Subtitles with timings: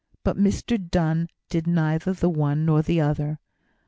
[0.23, 3.37] But Mr Donne did neither the one nor the other.